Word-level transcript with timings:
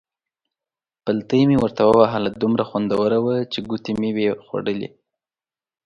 پلتۍ 1.03 1.41
مې 1.49 1.57
ورته 1.63 1.83
ووهله، 1.85 2.29
دومره 2.41 2.63
خوندوره 2.69 3.17
وه 3.25 3.35
چې 3.51 3.59
ګوتې 3.67 3.91
مې 3.99 4.09
وې 4.15 4.27
خوړلې. 4.45 4.89